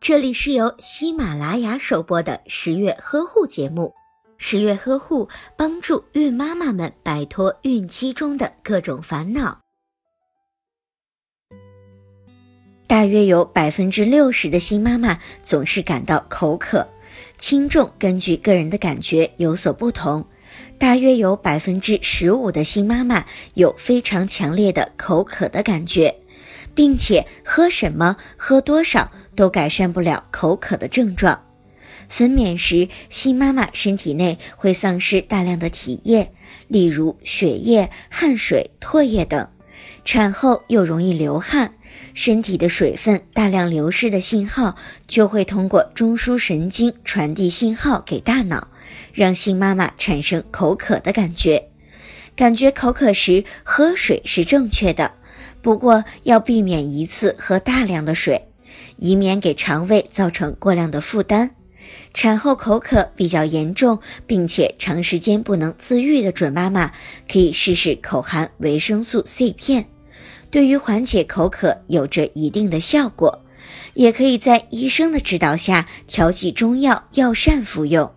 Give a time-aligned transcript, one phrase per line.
[0.00, 3.92] 这里是由喜马拉雅首播的十月呵护节目。
[4.36, 9.58] 十月呵护帮助孕妈妈们摆脱孕期中的各种烦恼。
[12.86, 16.86] 大约有百分之六十的新妈妈总是感到口渴，
[17.38, 20.26] 轻重根据个人的感觉有所不同。
[20.78, 23.24] 大约有百分之十五的新妈妈
[23.54, 26.14] 有非常强烈的口渴的感觉，
[26.74, 31.40] 并且喝什么、喝多少都改善不了口渴的症状。
[32.08, 36.32] 分娩时，新妈妈身体内会丧失大量的体液，
[36.68, 39.48] 例如血液、汗水、唾液等。
[40.04, 41.72] 产后又容易流汗，
[42.12, 48.68] 身体的水分大量流失的信号就会通过中枢神经传递信号给大脑，
[49.14, 51.70] 让新妈妈产生口渴的感觉。
[52.36, 55.14] 感觉口渴时喝水是正确的，
[55.64, 58.48] 不过要避免一次喝大量的水，
[58.98, 61.52] 以免给肠胃造成过量的负担。
[62.12, 66.92] 产后口渴比较严重，并且长时间不能自愈的准妈妈，
[67.26, 69.86] 可以试试口含维生素 C 片，
[70.50, 73.40] 对于缓解口渴有着一定的效果。
[73.94, 78.12] 也可以在医生的指导下调剂中药药膳服用。